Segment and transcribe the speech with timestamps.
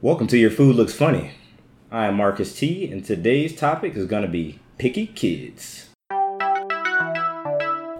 [0.00, 1.32] Welcome to Your Food Looks Funny.
[1.90, 5.88] I am Marcus T, and today's topic is going to be picky kids.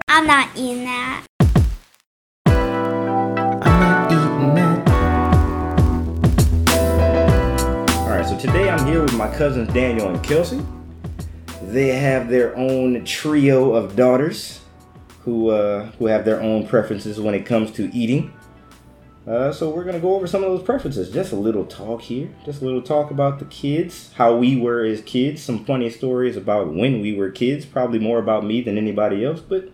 [0.07, 1.27] I'm not eating that.
[2.47, 4.89] I'm not eating that.
[8.03, 10.65] Alright, so today I'm here with my cousins Daniel and Kelsey.
[11.63, 14.61] They have their own trio of daughters
[15.23, 18.33] who, uh, who have their own preferences when it comes to eating.
[19.29, 21.11] Uh, so we're gonna go over some of those preferences.
[21.11, 22.31] Just a little talk here.
[22.47, 25.43] Just a little talk about the kids, how we were as kids.
[25.43, 27.67] Some funny stories about when we were kids.
[27.67, 29.71] Probably more about me than anybody else, but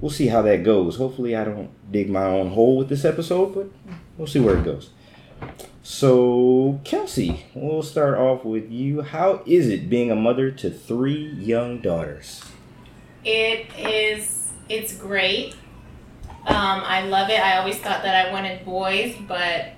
[0.00, 0.96] we'll see how that goes.
[0.96, 3.66] Hopefully, I don't dig my own hole with this episode, but
[4.16, 4.88] we'll see where it goes.
[5.82, 9.02] So, Kelsey, we'll start off with you.
[9.02, 12.42] How is it being a mother to three young daughters?
[13.22, 14.50] It is.
[14.70, 15.54] It's great.
[16.46, 17.40] Um, I love it.
[17.40, 19.72] I always thought that I wanted boys, but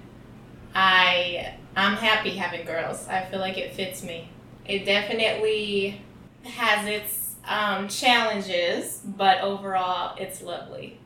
[0.75, 3.07] I I'm happy having girls.
[3.09, 4.29] I feel like it fits me.
[4.67, 6.01] It definitely
[6.45, 10.99] has its um, challenges, but overall, it's lovely.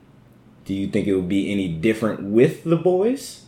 [0.65, 3.43] Do you think it would be any different with the boys?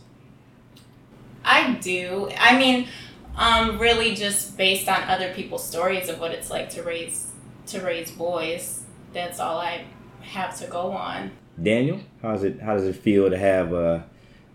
[1.44, 2.30] I do.
[2.38, 2.88] I mean,
[3.36, 7.32] um, really, just based on other people's stories of what it's like to raise
[7.68, 8.84] to raise boys.
[9.12, 9.84] That's all I
[10.20, 11.32] have to go on.
[11.62, 12.60] Daniel, how's it?
[12.60, 14.00] How does it feel to have uh,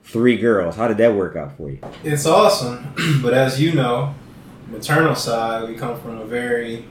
[0.04, 0.76] three girls?
[0.76, 1.80] How did that work out for you?
[2.04, 4.16] It's awesome, but as you know,
[4.70, 6.86] maternal side, we come from a very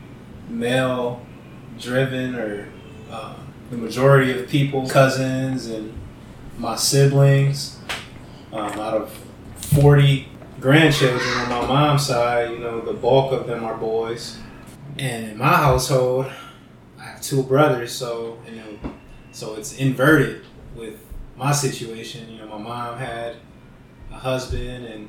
[0.48, 2.68] male-driven, or
[3.10, 3.34] uh,
[3.70, 5.92] the majority of people, cousins and
[6.58, 7.78] my siblings,
[8.52, 9.12] um, out of
[9.54, 10.28] forty
[10.60, 14.38] grandchildren on my mom's side, you know, the bulk of them are boys.
[14.98, 16.30] And in my household,
[16.98, 18.92] I have two brothers, so you know,
[19.32, 20.44] so it's inverted
[20.76, 21.00] with
[21.36, 22.30] my situation.
[22.30, 23.36] You know, my mom had
[24.10, 25.08] a husband and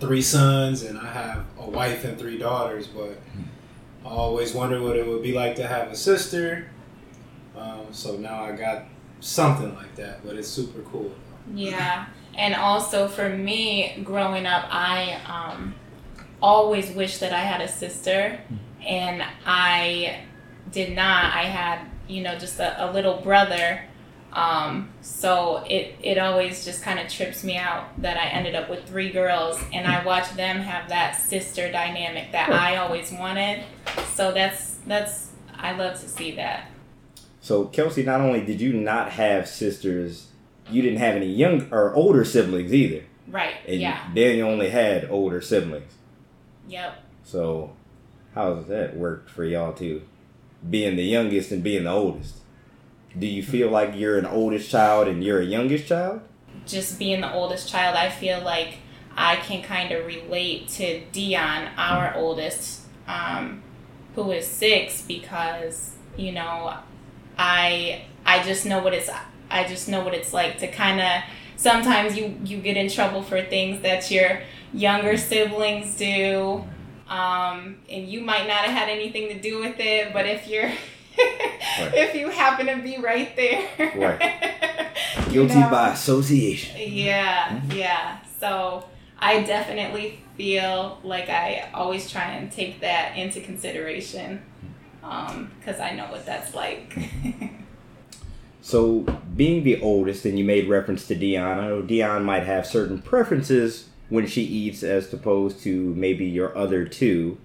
[0.00, 2.86] three sons, and I have a wife and three daughters.
[2.86, 3.20] But
[4.04, 6.70] I always wondered what it would be like to have a sister.
[7.56, 8.84] Um, so now I got
[9.20, 11.12] something like that, but it's super cool.
[11.52, 12.06] Yeah.
[12.36, 15.74] And also for me, growing up, I um,
[16.42, 18.40] always wished that I had a sister,
[18.84, 20.24] and I
[20.70, 21.32] did not.
[21.32, 23.82] I had, you know, just a, a little brother.
[24.32, 28.68] Um, so it, it always just kind of trips me out that I ended up
[28.68, 33.64] with three girls, and I watched them have that sister dynamic that I always wanted.
[34.14, 36.68] So that's that's I love to see that.
[37.40, 40.28] So, Kelsey, not only did you not have sisters,
[40.70, 43.04] you didn't have any young or older siblings either.
[43.28, 43.56] Right.
[43.68, 44.08] And yeah.
[44.14, 45.92] Daniel only had older siblings.
[46.68, 47.02] Yep.
[47.22, 47.72] So,
[48.34, 50.02] how does that work for y'all two?
[50.68, 52.36] Being the youngest and being the oldest.
[53.18, 56.22] Do you feel like you're an oldest child and you're a youngest child?
[56.66, 58.78] just being the oldest child, I feel like
[59.16, 63.62] I can kind of relate to Dion, our oldest, um,
[64.14, 66.74] who is six, because you know,
[67.38, 69.10] I I just know what it's
[69.50, 71.22] I just know what it's like to kind of
[71.56, 74.40] sometimes you you get in trouble for things that your
[74.72, 76.64] younger siblings do.
[77.08, 80.70] Um, and you might not have had anything to do with it, but if you're
[81.18, 83.68] if you happen to be right there,
[85.26, 85.70] you Guilty know.
[85.70, 86.76] by association.
[86.78, 88.18] Yeah, yeah.
[88.40, 88.88] So
[89.18, 94.42] I definitely feel like I always try and take that into consideration
[95.00, 96.96] because I know what that's like.
[98.64, 99.00] So,
[99.36, 103.02] being the oldest, and you made reference to Dion, I know Dion might have certain
[103.02, 107.38] preferences when she eats as opposed to maybe your other 2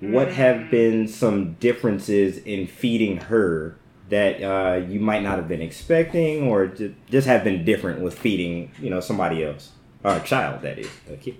[0.00, 3.76] What have been some differences in feeding her
[4.10, 6.66] that uh, you might not have been expecting, or
[7.10, 9.70] just have been different with feeding, you know, somebody else,
[10.02, 11.36] or a child that is, a kid?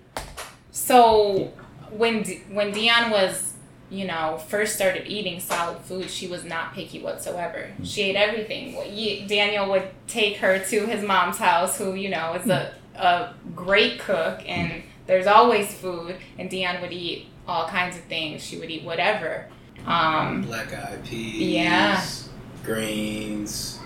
[0.70, 1.52] so
[1.90, 3.52] when D- when Dion was
[3.90, 7.70] you know first started eating solid food, she was not picky whatsoever.
[7.82, 8.74] She ate everything.
[9.28, 13.98] Daniel would take her to his mom's house, who you know is a a great
[14.00, 16.16] cook, and there's always food.
[16.38, 18.42] And Dion would eat all kinds of things.
[18.42, 19.48] She would eat whatever.
[19.86, 22.02] Um, Black eyed peas, Yeah.
[22.64, 23.78] greens,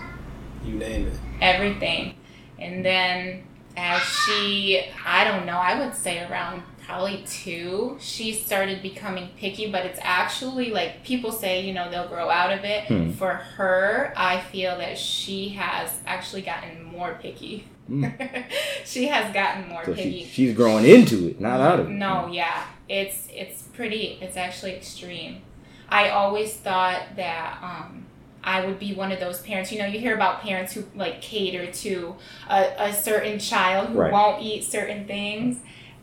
[0.63, 1.13] you name it.
[1.41, 2.15] everything.
[2.57, 3.43] And then
[3.77, 9.71] as she, I don't know, I would say around probably two, she started becoming picky,
[9.71, 12.85] but it's actually like people say, you know, they'll grow out of it.
[12.85, 13.11] Hmm.
[13.11, 17.65] For her, I feel that she has actually gotten more picky.
[18.85, 20.23] she has gotten more So picky.
[20.23, 21.91] she, she's growing into it, not out of it.
[21.91, 24.17] No, yeah, it's it's pretty.
[24.21, 25.41] It's actually extreme.
[25.89, 28.05] I always thought that um,
[28.43, 29.71] I would be one of those parents.
[29.71, 32.15] You know, you hear about parents who like cater to
[32.49, 34.11] a, a certain child who Right.
[34.11, 35.57] won't eat certain things,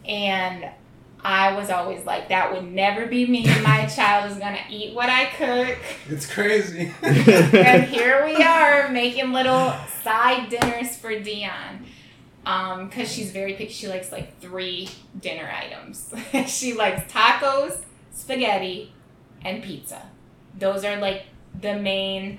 [0.09, 0.69] And
[1.25, 3.45] I was always like, that would never be me.
[3.63, 5.79] My child is gonna eat what I cook.
[6.09, 6.93] It's crazy.
[7.03, 11.85] and here we are making little side dinners for Dion.
[12.45, 13.73] Um, cause she's very picky.
[13.73, 16.15] She likes like three dinner items.
[16.47, 17.83] she likes tacos,
[18.13, 18.93] spaghetti,
[19.43, 20.03] and pizza.
[20.57, 21.25] Those are like
[21.61, 22.39] the main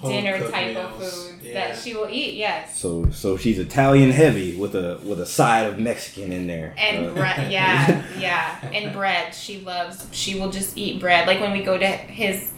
[0.00, 1.14] Home dinner cooked type of meals.
[1.26, 1.54] foods Yeah.
[1.54, 2.34] that she will eat.
[2.34, 2.78] Yes.
[2.78, 6.74] So so she's Italian heavy with a with a side of Mexican in there.
[6.78, 9.34] And Uh, bread, yeah, yeah, and bread.
[9.34, 10.06] She loves.
[10.12, 11.26] She will just eat bread.
[11.26, 12.52] Like when we go to his,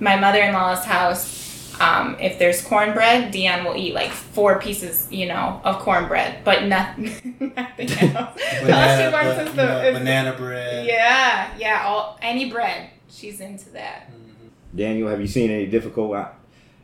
[0.00, 1.40] my mother-in-law's house.
[1.80, 6.64] Um, if there's cornbread, Dion will eat like four pieces, you know, of cornbread, but
[6.74, 8.14] nothing, nothing else.
[8.14, 10.86] All she Banana, wants but, is the- is- banana bread.
[10.86, 12.90] Yeah, yeah, all any bread.
[13.10, 14.10] She's into that.
[14.12, 14.50] Mhm.
[14.76, 16.14] Daniel, have you seen any difficult?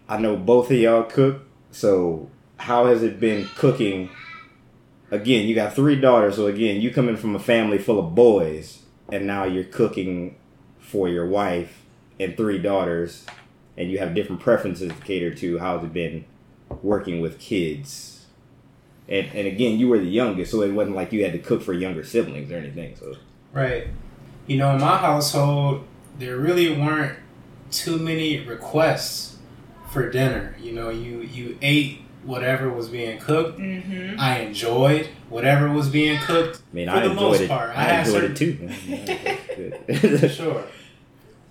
[0.09, 4.11] I, know both of y'all cook, so how has it been cooking?
[5.11, 8.83] Again, you got three daughters, so again, you coming from a family full of boys,
[9.11, 10.37] and now you're cooking
[10.79, 11.83] for your wife
[12.21, 13.27] and three daughters,
[13.77, 15.59] and you have different preferences to cater to.
[15.59, 16.25] How's it been
[16.83, 18.27] working with kids?
[19.09, 21.63] And and again, you were the youngest, so it wasn't like you had to cook
[21.63, 22.97] for younger siblings or anything.
[22.97, 23.17] So
[23.53, 23.89] Right.
[24.47, 25.85] You know, in my household,
[26.19, 27.19] there really weren't
[27.71, 29.38] too many requests
[29.91, 30.55] for dinner.
[30.61, 33.59] You know, you you ate whatever was being cooked.
[33.59, 34.21] Mm-hmm.
[34.21, 36.61] I enjoyed whatever was being cooked.
[36.73, 37.49] I mean, For I the enjoyed most it.
[37.49, 40.19] part, I I, had enjoyed it too.
[40.19, 40.65] For sure.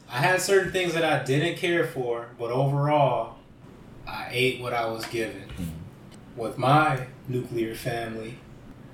[0.10, 3.36] I had certain things that I didn't care for, but overall,
[4.08, 5.44] I ate what I was given.
[6.36, 8.36] With my nuclear family,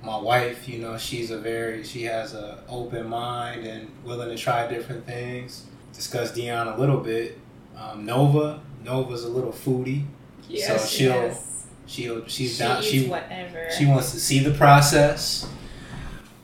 [0.02, 4.36] my wife, you know, she's a very she has a open mind and willing to
[4.36, 5.66] try different things.
[5.92, 7.38] Discuss Dion a little bit.
[7.76, 10.04] Um, Nova, Nova's a little foodie.
[10.48, 11.50] Yes, So she'll- yes.
[11.86, 12.82] She'll she's She down.
[12.82, 13.66] She whatever.
[13.76, 15.46] she wants to see the process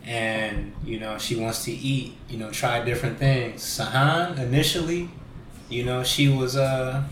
[0.04, 5.08] and you know she wants to eat you know try different things sahan initially
[5.70, 7.02] you know she was uh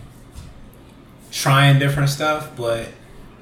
[1.30, 2.88] trying different stuff but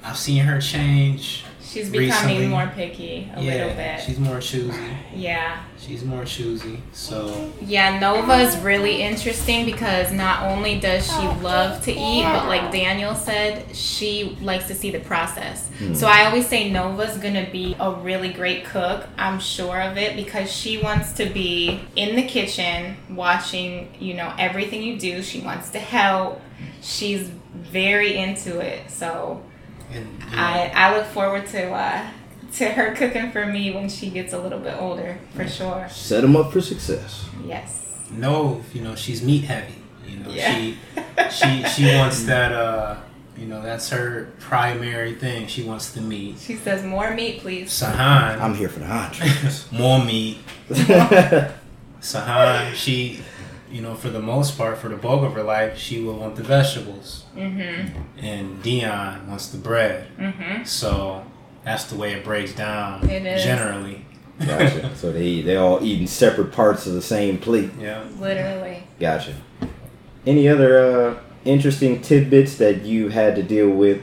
[0.04, 2.08] i've seen her change She's becoming
[2.38, 4.00] recently- more picky a yeah little bit.
[4.00, 4.80] she's more choosy
[5.14, 5.62] yeah.
[5.78, 11.82] she's more choosy so Yeah, Nova is really interesting because not only does she love
[11.84, 15.68] to eat, but like Daniel said, she likes to see the process.
[15.78, 15.94] Hmm.
[15.94, 19.06] So I always say Nova's gonna be a really great cook.
[19.18, 24.32] I'm sure of it because she wants to be in the kitchen watching, you know,
[24.38, 25.22] everything you do.
[25.22, 26.40] She wants to help.
[26.82, 28.90] She's very into it.
[28.90, 29.42] So
[29.92, 32.10] and you know, I, I look forward to uh,
[32.54, 35.88] to her cooking for me when she gets a little bit older, for sure.
[35.90, 37.28] Set them up for success.
[37.44, 37.82] Yes.
[38.10, 39.74] no you know she's meat heavy
[40.06, 40.54] you know Yeah.
[40.54, 40.76] she
[41.30, 42.96] she she wants that uh
[43.36, 47.68] you know that's her primary thing she wants the meat She says, "More meat, please."
[47.70, 49.66] sahan I'm here for the entrees.
[49.72, 50.38] more meat.
[52.00, 53.20] Sahan, she,
[53.70, 56.36] you know, for the most part, for the bulk of her life, she will want
[56.36, 57.98] the vegetables, Mm-hmm.
[58.24, 60.06] and Dion wants the bread.
[60.18, 60.64] Mm-hmm.
[60.64, 61.24] So
[61.64, 63.42] that's the way it breaks down It is.
[63.44, 64.04] generally.
[64.38, 64.90] Gotcha.
[64.96, 67.70] So they they all eating separate parts of the same plate.
[67.80, 68.04] Yeah.
[68.20, 68.84] Literally.
[69.00, 69.34] Gotcha.
[70.26, 74.02] Any other uh, interesting tidbits that you had to deal with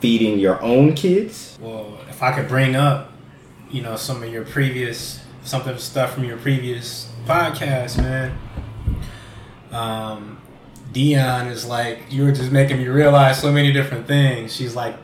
[0.00, 1.58] feeding your own kids?
[1.60, 3.12] Well, if I could bring up,
[3.70, 8.38] you know, some of your previous, something stuff from your previous podcast, man.
[9.74, 10.38] Um,
[10.92, 14.54] Dion is like, you were just making me realize so many different things.
[14.54, 14.96] She's like,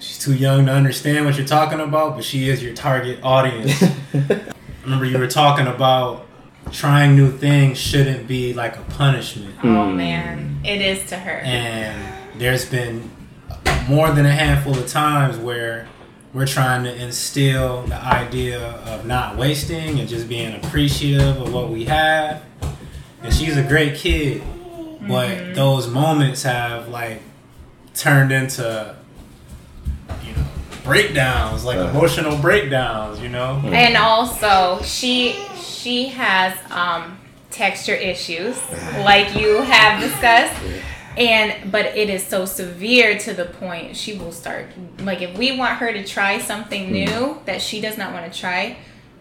[0.00, 3.80] she's too young to understand what you're talking about, but she is your target audience.
[4.14, 4.40] I
[4.82, 6.26] remember you were talking about
[6.72, 9.54] trying new things shouldn't be like a punishment.
[9.62, 9.96] Oh Hmm.
[9.96, 11.38] man, it is to her.
[11.40, 13.10] And there's been
[13.88, 15.86] more than a handful of times where
[16.34, 21.70] we're trying to instill the idea of not wasting and just being appreciative of what
[21.70, 22.42] we have.
[23.28, 24.42] And she's a great kid,
[25.06, 27.20] but those moments have like
[27.92, 28.96] turned into
[30.24, 30.44] you know
[30.82, 31.90] breakdowns, like Uh.
[31.90, 33.60] emotional breakdowns, you know.
[33.66, 37.18] And also, she she has um,
[37.50, 38.56] texture issues,
[39.00, 40.54] like you have discussed.
[41.18, 44.66] And but it is so severe to the point she will start
[45.00, 48.40] like if we want her to try something new that she does not want to
[48.40, 48.78] try,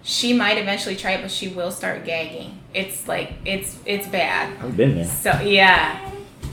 [0.07, 2.57] she might eventually try it, but she will start gagging.
[2.73, 4.57] It's like it's it's bad.
[4.63, 5.05] I've been there.
[5.05, 5.99] So yeah,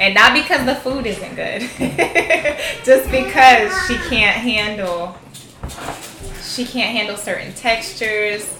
[0.01, 1.61] and not because the food isn't good,
[2.85, 5.17] just because she can't handle
[6.43, 8.53] she can't handle certain textures,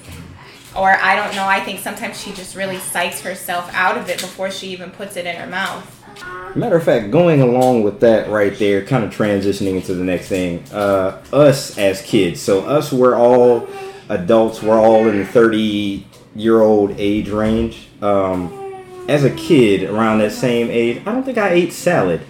[0.77, 1.45] or I don't know.
[1.45, 5.17] I think sometimes she just really psychs herself out of it before she even puts
[5.17, 5.91] it in her mouth.
[6.55, 10.29] Matter of fact, going along with that right there, kind of transitioning into the next
[10.29, 12.41] thing, uh, us as kids.
[12.41, 13.69] So us, we're all
[14.15, 17.89] adults were all in the 30 year old age range.
[18.03, 18.61] Um,
[19.09, 22.23] as a kid around that same age, I don't think I ate salad,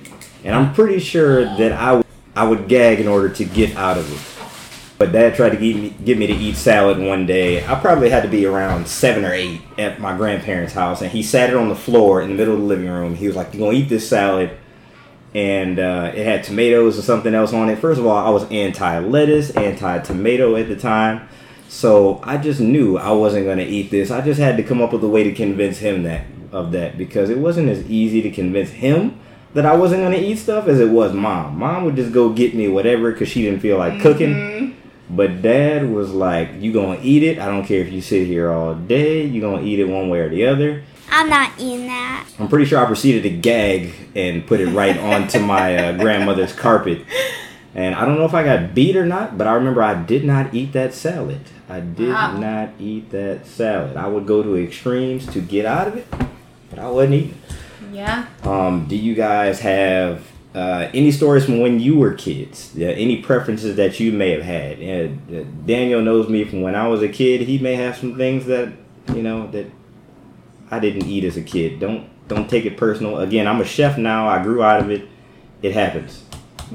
[0.42, 2.02] and I'm pretty sure that I
[2.36, 4.34] I would gag in order to get out of it.
[4.98, 7.64] But dad tried to get me, get me to eat salad one day.
[7.64, 11.22] I probably had to be around seven or eight at my grandparents' house, and he
[11.22, 13.14] sat it on the floor in the middle of the living room.
[13.14, 14.50] He was like, "You're gonna eat this salad,"
[15.34, 17.78] and uh, it had tomatoes or something else on it.
[17.78, 21.28] First of all, I was anti lettuce, anti tomato at the time,
[21.68, 24.10] so I just knew I wasn't gonna eat this.
[24.10, 26.96] I just had to come up with a way to convince him that of that
[26.96, 29.18] because it wasn't as easy to convince him
[29.54, 31.58] that I wasn't gonna eat stuff as it was mom.
[31.58, 34.76] Mom would just go get me whatever because she didn't feel like cooking.
[35.10, 37.38] But dad was like, "You gonna eat it?
[37.38, 39.24] I don't care if you sit here all day.
[39.24, 42.26] You gonna eat it one way or the other." I'm not eating that.
[42.40, 46.52] I'm pretty sure I proceeded to gag and put it right onto my uh, grandmother's
[46.52, 47.04] carpet.
[47.74, 50.24] And I don't know if I got beat or not, but I remember I did
[50.24, 51.40] not eat that salad.
[51.68, 52.36] I did Wow.
[52.38, 53.96] not eat that salad.
[53.96, 56.06] I would go to extremes to get out of it,
[56.70, 57.34] but I wasn't eating.
[57.92, 58.26] Yeah.
[58.44, 60.22] Um, do you guys have
[60.54, 62.70] uh, any stories from when you were kids?
[62.76, 64.78] Yeah, any preferences that you may have had?
[64.78, 67.42] Yeah, uh, Daniel knows me from when I was a kid.
[67.42, 68.68] He may have some things that
[69.14, 69.66] you know that
[70.70, 71.80] I didn't eat as a kid.
[71.80, 73.18] Don't don't take it personal.
[73.18, 74.28] Again, I'm a chef now.
[74.28, 75.08] I grew out of it.
[75.62, 76.23] It happens.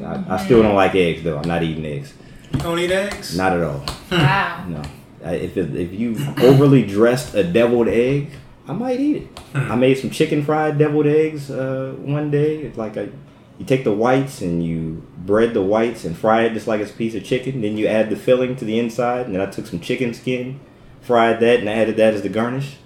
[0.03, 1.37] I, I still don't like eggs though.
[1.37, 2.13] I'm not eating eggs.
[2.53, 3.37] You don't eat eggs?
[3.37, 3.83] Not at all.
[4.11, 4.65] Wow.
[4.67, 4.81] No.
[5.21, 8.31] If it, if you overly dressed a deviled egg,
[8.67, 9.27] I might eat it.
[9.53, 12.59] I made some chicken fried deviled eggs uh, one day.
[12.59, 13.09] It's like a,
[13.57, 16.91] you take the whites and you bread the whites and fry it just like it's
[16.91, 17.61] a piece of chicken.
[17.61, 19.25] Then you add the filling to the inside.
[19.25, 20.59] And then I took some chicken skin,
[21.01, 22.77] fried that, and added that as the garnish.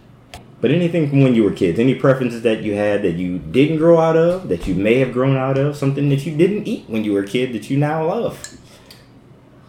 [0.63, 3.79] But anything from when you were kids, any preferences that you had that you didn't
[3.79, 6.85] grow out of, that you may have grown out of, something that you didn't eat
[6.87, 8.57] when you were a kid that you now love.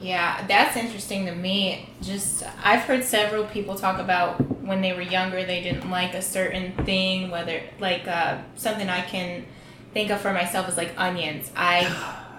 [0.00, 1.90] Yeah, that's interesting to me.
[2.00, 6.22] Just I've heard several people talk about when they were younger they didn't like a
[6.22, 9.46] certain thing, whether like uh, something I can
[9.94, 11.50] think of for myself is like onions.
[11.56, 11.82] I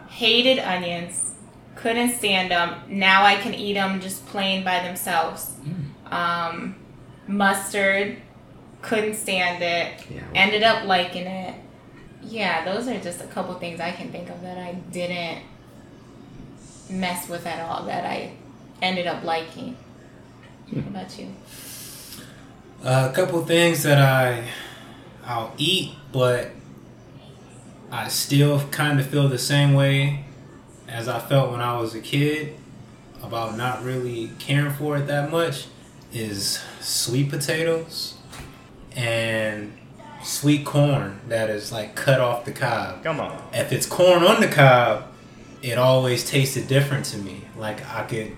[0.07, 1.33] hated onions,
[1.75, 2.79] couldn't stand them.
[2.87, 5.51] Now I can eat them just plain by themselves.
[6.05, 6.75] Um,
[7.27, 8.21] mustard,
[8.85, 10.05] couldn't stand it.
[10.09, 10.21] Yeah.
[10.33, 11.55] Ended up liking it.
[12.23, 15.43] Yeah, those are just a couple things I can think of that I didn't
[16.89, 18.33] mess with at all that I
[18.81, 19.77] ended up liking.
[20.71, 21.33] What about you?
[22.83, 24.47] Uh, a couple things that I
[25.25, 26.51] I'll eat, but
[27.91, 30.25] I still kind of feel the same way
[30.87, 32.55] as I felt when I was a kid
[33.23, 35.67] about not really caring for it that much
[36.13, 38.14] is sweet potatoes
[38.95, 39.73] and
[40.23, 43.03] sweet corn that is like cut off the cob.
[43.03, 43.41] Come on.
[43.53, 45.05] If it's corn on the cob,
[45.61, 47.41] it always tasted different to me.
[47.57, 48.35] Like I could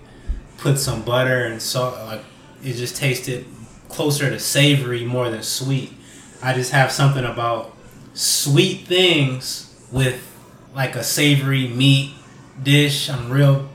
[0.58, 1.96] put some butter and salt.
[2.06, 2.24] Like
[2.64, 3.46] it just tasted
[3.90, 5.94] closer to savory more than sweet.
[6.42, 7.76] I just have something about
[8.14, 10.24] sweet things with
[10.76, 12.14] like a savory meat
[12.62, 13.10] dish.
[13.10, 13.70] I'm real.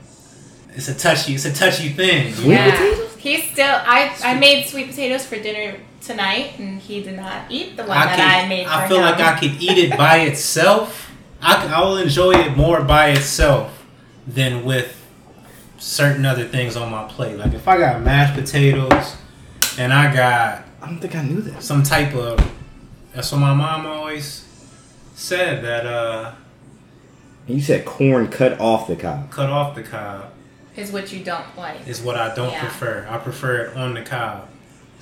[0.75, 1.35] It's a touchy.
[1.35, 2.33] It's a touchy thing.
[2.33, 3.15] Sweet potatoes?
[3.17, 3.65] He's still.
[3.67, 7.97] I I made sweet potatoes for dinner tonight, and he did not eat the one
[7.97, 8.67] I, that could, I made.
[8.67, 9.03] I feel him.
[9.03, 11.11] like I could eat it by itself.
[11.41, 13.85] I I will enjoy it more by itself
[14.27, 14.99] than with
[15.77, 17.37] certain other things on my plate.
[17.37, 19.17] Like if I got mashed potatoes
[19.77, 21.65] and I got I don't think I knew this.
[21.65, 22.39] some type of
[23.13, 24.45] that's what my mom always
[25.15, 26.31] said that uh
[27.47, 29.29] You said corn cut off the cob.
[29.29, 30.31] cut off the cob
[30.77, 31.85] is what you don't like.
[31.87, 32.61] is what I don't Yeah.
[32.61, 33.05] prefer.
[33.09, 34.47] I prefer it on the cob.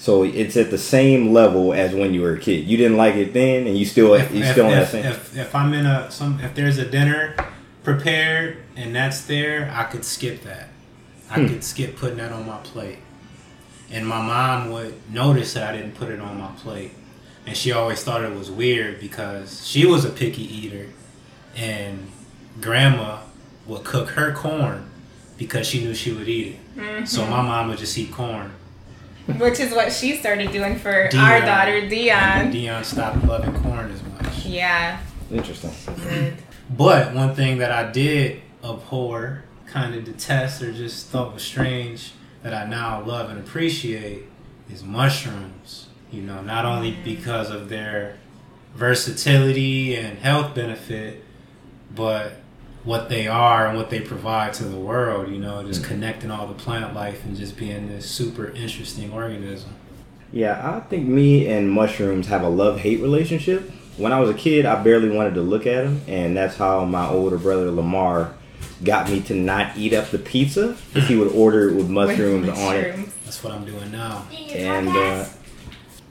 [0.01, 2.65] So it's at the same level as when you were a kid.
[2.65, 5.05] You didn't like it then, and you still if, you if, still on that same.
[5.05, 7.35] if, if I'm in a some if there's a dinner
[7.83, 10.69] prepared and that's there, I could skip that.
[11.29, 11.47] I Hmm.
[11.49, 12.97] could skip putting that on my plate.
[13.91, 16.93] And my mom would notice that I didn't put it on my plate.
[17.45, 20.87] And she always thought it was weird because she was a picky eater
[21.55, 22.09] and
[22.59, 23.19] grandma
[23.67, 24.89] would cook her corn
[25.37, 27.07] because she knew she would eat it.
[27.07, 27.31] So Mm-hmm.
[27.31, 28.51] my mom would just eat corn.
[29.37, 32.51] Which is what she started doing for our daughter Dion.
[32.51, 34.45] Dion stopped loving corn as much.
[34.45, 34.99] Yeah.
[35.31, 35.71] Interesting.
[36.69, 42.13] But one thing that I did abhor, kind of detest, or just thought was strange
[42.43, 44.23] that I now love and appreciate
[44.69, 45.87] is mushrooms.
[46.11, 48.17] You know, not only because of their
[48.75, 51.23] versatility and health benefit,
[51.93, 52.40] but
[52.83, 55.29] what they are and what they provide to the world.
[55.29, 59.71] You know, just connecting all the plant life and just being this super interesting organism.
[60.33, 63.69] Yeah, I think me and mushrooms have a love hate relationship.
[63.97, 66.85] When I was a kid, I barely wanted to look at them, and that's how
[66.85, 68.33] my older brother Lamar
[68.83, 70.75] got me to not eat up the pizza.
[70.93, 72.95] 'cause he would order it with mushrooms on it,
[73.25, 74.25] That's what I'm doing now.
[74.55, 75.25] and uh,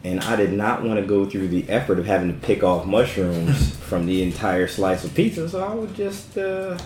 [0.04, 2.86] and I did not want to go through the effort of having to pick off
[2.86, 5.48] mushrooms from the entire slice of pizza.
[5.48, 6.78] So I would just, uh,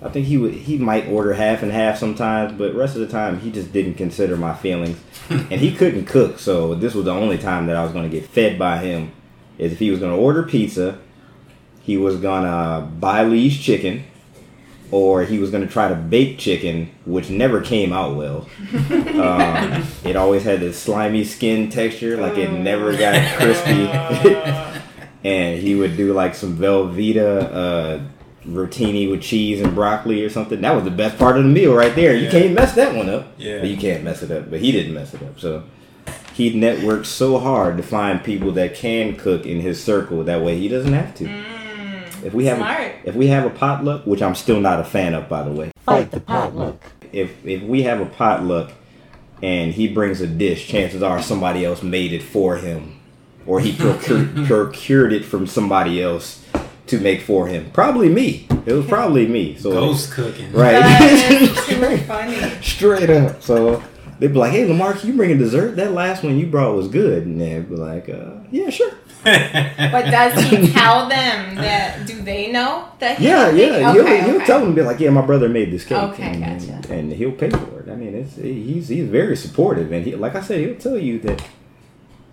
[0.00, 3.08] I think he would he might order half and half sometimes, but rest of the
[3.08, 4.98] time he just didn't consider my feelings,
[5.30, 6.38] and he couldn't cook.
[6.38, 9.12] So this was the only time that I was going to get fed by him.
[9.56, 10.98] Is if he was going to order pizza,
[11.84, 14.04] he was gonna buy Lee's chicken.
[14.96, 18.46] Or he was going to try to bake chicken, which never came out well.
[19.14, 23.86] Um, it always had this slimy skin texture, like it never got crispy.
[25.24, 28.00] and he would do like some Velveeta uh,
[28.46, 30.60] rotini with cheese and broccoli or something.
[30.60, 32.14] That was the best part of the meal right there.
[32.14, 32.30] You Yeah.
[32.30, 33.32] can't mess that one up.
[33.38, 33.60] Yeah.
[33.60, 34.50] But you can't mess it up.
[34.50, 35.38] But he didn't mess it up.
[35.40, 35.62] So
[36.34, 40.22] he networked so hard to find people that can cook in his circle.
[40.24, 41.44] That way he doesn't have to.
[42.24, 42.80] If we have Smart.
[42.80, 45.52] a, if we have a potluck, which I'm still not a fan of, by the
[45.52, 45.70] way.
[45.84, 46.82] Fight the potluck.
[47.12, 48.72] If if we have a potluck
[49.42, 52.98] and he brings a dish, chances are somebody else made it for him,
[53.46, 56.44] or he procured, procured it from somebody else
[56.86, 57.70] to make for him.
[57.72, 58.46] Probably me.
[58.66, 59.56] It was probably me.
[59.56, 60.52] So Ghost cooking.
[60.52, 63.42] right, That is straight up.
[63.42, 63.82] So
[64.18, 65.76] they'd be like, "Hey, Lamar, can you bring a dessert?
[65.76, 68.92] That last one you brought was good." And they'd be like, uh, "Yeah, sure."
[69.24, 72.06] But does he tell them that?
[72.06, 73.18] Do they know that?
[73.18, 73.90] He Yeah, yeah.
[73.90, 74.44] Okay, he'll, he'll okay.
[74.44, 76.92] tell them, be like, "Yeah, my brother made this cake." Okay, and, gotcha.
[76.92, 77.88] and he'll pay for it.
[77.90, 81.18] I mean, it's he's he's very supportive, and he, like I said, he'll tell you
[81.20, 81.42] that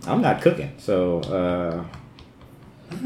[0.08, 0.74] I'm not cooking.
[0.78, 1.84] So uh,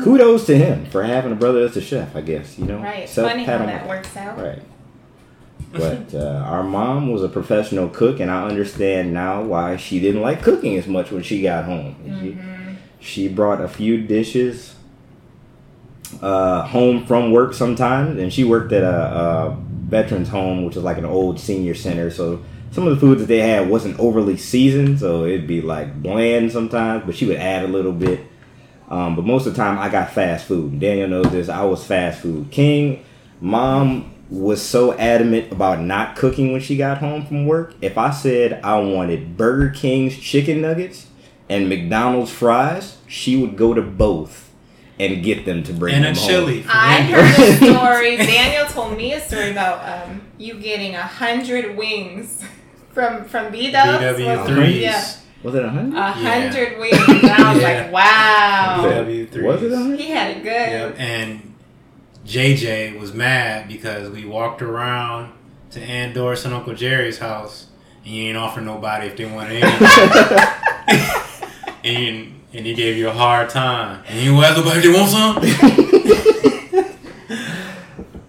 [0.02, 2.16] kudos to him for having a brother that's a chef.
[2.16, 2.80] I guess you know.
[2.80, 3.08] Right.
[3.08, 4.38] Self Funny how that works out.
[4.38, 4.62] Right.
[5.72, 10.22] But uh, our mom was a professional cook, and I understand now why she didn't
[10.22, 11.96] like cooking as much when she got home.
[12.04, 12.22] Mm-hmm.
[12.22, 12.65] She,
[13.06, 14.76] she brought a few dishes
[16.22, 20.84] uh, home from work sometimes, and she worked at a, a veterans home, which is
[20.84, 22.10] like an old senior center.
[22.10, 26.02] So some of the food that they had wasn't overly seasoned, so it'd be like
[26.02, 27.04] bland sometimes.
[27.06, 28.22] But she would add a little bit.
[28.90, 30.80] Um, but most of the time, I got fast food.
[30.80, 31.50] Daniel knows this.
[31.50, 33.04] I was fast food king.
[33.40, 37.76] Mom was so adamant about not cooking when she got home from work.
[37.82, 41.08] If I said I wanted Burger King's chicken nuggets
[41.50, 44.52] and McDonald's fries, she would go to both
[45.00, 46.28] and get them to bring and them a home.
[46.30, 46.62] chili.
[46.64, 48.18] for I heard a story.
[48.18, 52.44] Daniel told me a story about um, you getting a hundred wings
[52.94, 54.02] from from B Dubs.
[54.20, 54.80] BW3s.
[54.82, 55.06] Yeah,
[55.44, 55.98] Was it a hundred?
[55.98, 56.98] a hundred wings.
[57.08, 57.82] And I was Yeah.
[57.84, 58.78] like, wow.
[59.06, 59.44] BW3s.
[59.44, 60.00] Was it a hundred?
[60.00, 60.46] He had it good.
[60.52, 60.96] Yep.
[60.98, 61.54] And
[62.26, 65.34] JJ was mad because we walked around
[65.72, 67.68] to Aunt Doris and Uncle Jerry's house
[68.06, 69.70] and you ain't offer nobody if they want anything.
[71.86, 74.04] and and he gave you a hard time.
[74.08, 75.38] And you asked nobody if they want some?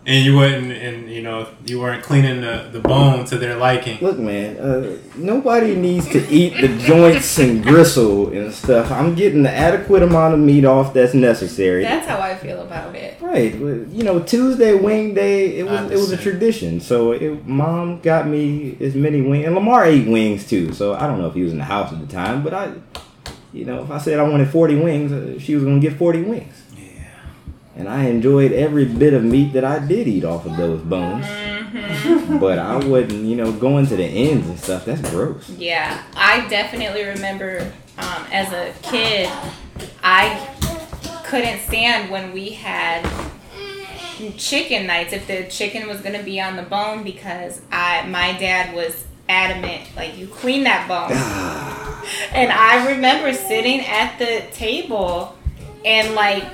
[0.07, 3.99] and you wasn't and you know, you weren't cleaning the, the bone to their liking.
[4.01, 8.90] Look, man, uh, nobody needs to eat the joints and gristle and stuff.
[8.90, 11.83] I'm getting the adequate amount of meat off that's necessary.
[11.83, 13.21] That's how I feel about it.
[13.21, 15.59] Right, you know, Tuesday wing day.
[15.59, 16.81] It was it was a tradition.
[16.81, 20.73] So it, mom got me as many wings, and Lamar ate wings too.
[20.73, 22.73] So I don't know if he was in the house at the time, but I,
[23.53, 26.23] you know, if I said I wanted forty wings, uh, she was gonna get forty
[26.23, 26.55] wings.
[26.77, 27.05] Yeah.
[27.77, 31.27] And I enjoyed every bit of meat that I did eat off of those bones.
[32.41, 34.85] but I wouldn't, you know, going to the ends and stuff.
[34.85, 35.49] That's gross.
[35.51, 39.31] Yeah, I definitely remember um, as a kid,
[40.03, 40.49] I
[41.25, 43.05] couldn't stand when we had
[44.37, 48.75] chicken nights if the chicken was gonna be on the bone because I my dad
[48.75, 51.11] was adamant like you clean that bone.
[52.33, 55.37] And I remember sitting at the table
[55.85, 56.45] and like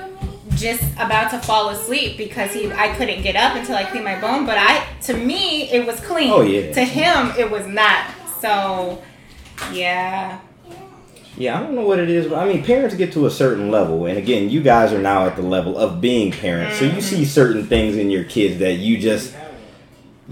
[0.54, 4.20] just about to fall asleep because he I couldn't get up until I cleaned my
[4.20, 4.46] bone.
[4.46, 6.30] But I to me it was clean.
[6.30, 6.72] Oh, yeah.
[6.72, 8.06] To him it was not.
[8.40, 9.02] So
[9.72, 10.40] yeah.
[11.36, 13.70] Yeah, I don't know what it is, but I mean, parents get to a certain
[13.70, 16.90] level, and again, you guys are now at the level of being parents, so you
[16.90, 17.00] mm-hmm.
[17.00, 19.34] see certain things in your kids that you just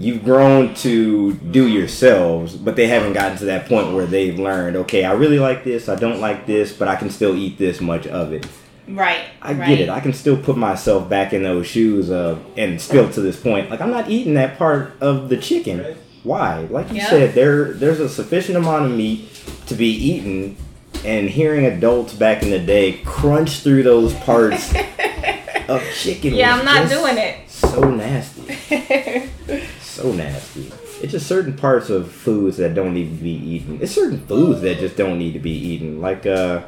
[0.01, 4.75] you've grown to do yourselves, but they haven't gotten to that point where they've learned,
[4.77, 7.79] okay, I really like this, I don't like this, but I can still eat this
[7.81, 8.47] much of it.
[8.87, 9.25] Right.
[9.41, 9.67] I right.
[9.69, 9.89] get it.
[9.89, 13.69] I can still put myself back in those shoes of, and still to this point,
[13.69, 15.95] like I'm not eating that part of the chicken.
[16.23, 16.61] Why?
[16.69, 17.09] Like you Yeah.
[17.09, 19.29] said, there there's a sufficient amount of meat
[19.67, 20.57] to be eaten,
[21.05, 24.73] and hearing adults back in the day crunch through those parts
[25.67, 26.33] of chicken.
[26.33, 27.49] Yeah, was I'm not doing it.
[27.49, 28.57] So nasty.
[29.91, 30.71] so nasty.
[31.01, 33.79] It's just certain parts of foods that don't need to be eaten.
[33.81, 36.01] It's certain foods that just don't need to be eaten.
[36.01, 36.63] Like uh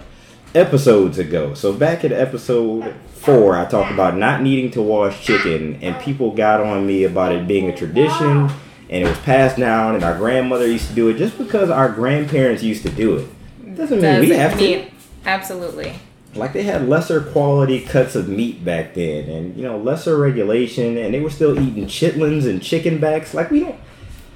[0.55, 1.53] episodes ago.
[1.53, 6.31] So back in episode four, I talked about not needing to wash chicken, and people
[6.31, 8.49] got on me about it being a tradition,
[8.89, 11.89] and it was passed down, and our grandmother used to do it just because our
[11.89, 13.75] grandparents used to do it.
[13.75, 14.91] Doesn't mean we Doesn't have to.
[15.25, 15.93] Absolutely.
[16.35, 20.97] Like they had lesser quality cuts of meat back then, and you know lesser regulation,
[20.97, 23.33] and they were still eating chitlins and chicken backs.
[23.33, 23.75] Like we don't,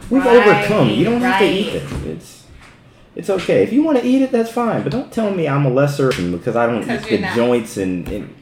[0.10, 0.90] we've Right, overcome.
[0.90, 1.92] You don't have to eat it.
[2.06, 2.46] It's
[3.16, 4.32] it's okay if you want to eat it.
[4.32, 7.36] That's fine, but don't tell me I'm a lesser because I don't eat the not.
[7.36, 8.36] joints and, and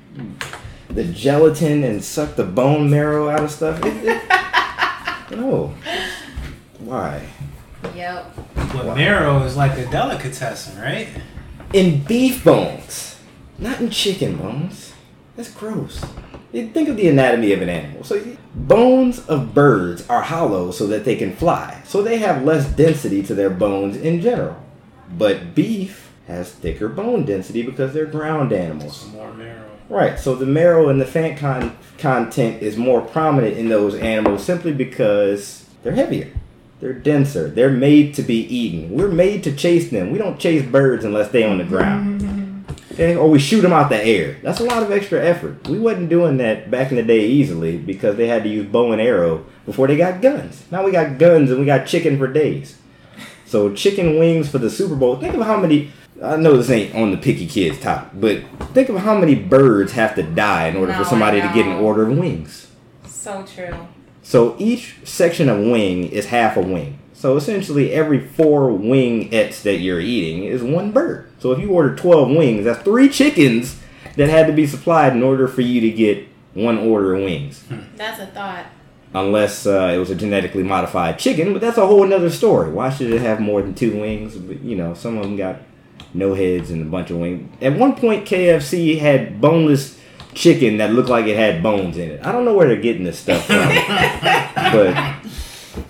[0.89, 3.79] the gelatin and suck the bone marrow out of stuff.
[3.85, 4.21] It, it,
[5.37, 5.73] no,
[6.79, 7.25] why?
[7.95, 8.35] Yep.
[8.73, 11.07] But marrow is like a delicatessen, right?
[11.73, 13.14] in beef bones,
[13.57, 14.93] not in chicken bones.
[15.35, 16.03] That's gross.
[16.51, 18.03] You Think of the anatomy of an animal.
[18.03, 18.23] So
[18.55, 21.81] bones of birds are hollow so that they can fly.
[21.85, 24.63] So they have less density to their bones in general.
[25.17, 29.01] But beef has thicker bone density because they're ground animals.
[29.01, 29.69] Some more marrow.
[29.89, 30.17] Right.
[30.17, 34.73] So the marrow and the fat con- content is more prominent in those animals simply
[34.73, 36.31] because they're heavier.
[36.79, 37.49] They're denser.
[37.49, 38.91] They're made to be eaten.
[38.91, 40.11] We're made to chase them.
[40.11, 42.21] We don't chase birds unless they're on the ground.
[42.21, 42.24] Mm-hmm.
[42.99, 44.37] Or we shoot them out the air.
[44.41, 45.67] That's a lot of extra effort.
[45.67, 48.91] We wasn't doing that back in the day easily because they had to use bow
[48.91, 50.63] and arrow before they got guns.
[50.71, 52.77] Now we got guns and we got chicken for days.
[53.45, 55.17] So chicken wings for the Super Bowl.
[55.17, 55.91] Think of how many.
[56.23, 58.41] I know this ain't on the picky kids top, but
[58.73, 61.65] think of how many birds have to die in order No, for somebody to get
[61.65, 62.71] an order of wings.
[63.05, 63.87] So true.
[64.23, 66.99] So each section of wing is half a wing.
[67.15, 71.29] So essentially, every four wingettes that you're eating is one bird.
[71.39, 73.79] So if you order 12 wings, that's three chickens
[74.17, 77.63] that had to be supplied in order for you to get one order of wings.
[77.95, 78.65] That's a thought.
[79.13, 82.69] Unless uh, it was a genetically modified chicken, but that's a whole another story.
[82.69, 84.35] Why should it have more than two wings?
[84.35, 85.61] But, you know, some of them got
[86.13, 87.49] no heads and a bunch of wings.
[87.61, 89.97] At one point, KFC had boneless
[90.33, 92.25] chicken that looked like it had bones in it.
[92.25, 93.55] I don't know where they're getting this stuff from,
[94.55, 95.15] but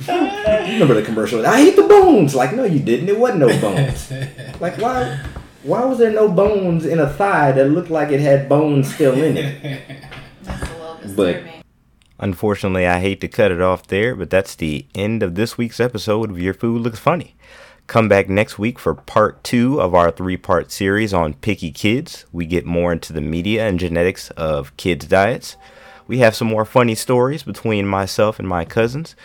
[0.67, 1.45] you remember the commercial?
[1.45, 2.35] I hate the bones.
[2.35, 3.09] Like, no, you didn't.
[3.09, 4.11] It wasn't no bones.
[4.61, 5.19] Like, why?
[5.63, 9.13] Why was there no bones in a thigh that looked like it had bones still
[9.15, 9.81] in it?
[10.43, 11.43] That's a little But-
[12.19, 15.81] Unfortunately, I hate to cut it off there, but that's the end of this week's
[15.81, 17.35] episode of Your Food Looks Funny.
[17.87, 22.25] Come back next week for part two of our three part series on picky kids.
[22.31, 25.57] We get more into the media and genetics of kids' diets.
[26.07, 29.15] We have some more funny stories between myself and my cousins.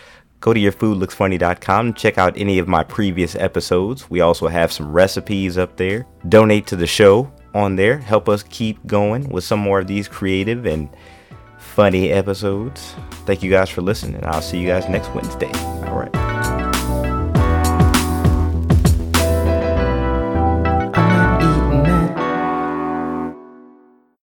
[0.41, 4.09] Go to yourfoodlooksfunny.com check out any of my previous episodes.
[4.09, 6.07] We also have some recipes up there.
[6.27, 7.99] Donate to the show on there.
[7.99, 10.89] Help us keep going with some more of these creative and
[11.59, 12.95] funny episodes.
[13.25, 14.25] Thank you guys for listening.
[14.25, 15.51] I'll see you guys next Wednesday.